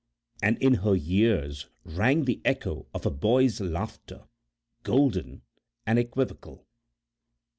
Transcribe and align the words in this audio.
And 0.41 0.57
in 0.57 0.73
her 0.81 0.95
ears 0.95 1.67
rang 1.83 2.25
the 2.25 2.41
echo 2.43 2.87
of 2.91 3.05
a 3.05 3.11
boy's 3.11 3.61
laughter, 3.61 4.27
golden 4.81 5.43
and 5.85 5.99
equivocal. 5.99 6.65